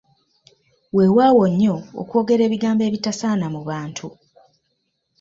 Weewaawo 0.95 1.43
nnyo 1.51 1.75
okwogera 2.01 2.41
ebigambo 2.45 2.81
ebitasaana 2.89 3.45
mu 3.53 3.61
bantu. 3.69 4.07